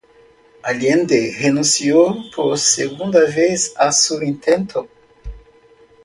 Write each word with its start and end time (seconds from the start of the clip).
Allende 0.63 1.31
renunció 1.39 2.23
por 2.35 2.57
segunda 2.57 3.19
vez 3.19 3.71
a 3.77 3.91
su 3.91 4.19
intento. 4.23 4.87